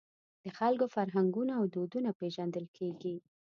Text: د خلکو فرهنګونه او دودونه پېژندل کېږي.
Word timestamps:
د 0.43 0.45
خلکو 0.57 0.85
فرهنګونه 0.95 1.53
او 1.59 1.65
دودونه 1.73 2.09
پېژندل 2.19 2.65
کېږي. 2.77 3.15